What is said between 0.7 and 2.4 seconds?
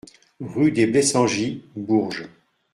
des Blessangis, Bourges